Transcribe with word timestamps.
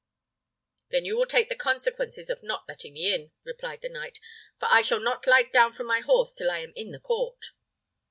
"Then 0.89 1.05
you 1.05 1.15
will 1.15 1.27
take 1.27 1.47
the 1.47 1.55
consequences 1.55 2.31
of 2.31 2.41
not 2.41 2.67
letting 2.67 2.93
me 2.95 3.13
in," 3.13 3.33
replied 3.43 3.81
the 3.83 3.87
knight, 3.89 4.19
"for 4.59 4.67
I 4.67 4.81
shall 4.81 4.99
not 4.99 5.27
light 5.27 5.53
down 5.53 5.73
from 5.73 5.85
my 5.85 5.99
horse 5.99 6.33
till 6.33 6.49
I 6.49 6.57
am 6.57 6.73
in 6.75 6.89
the 6.89 6.99
court." 6.99 7.51